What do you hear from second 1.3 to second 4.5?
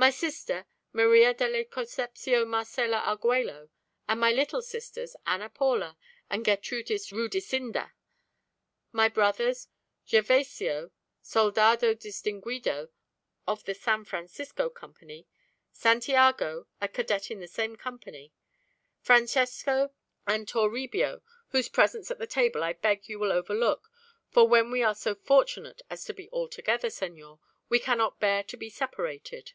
de la Concepcion Marcella Arguello, and my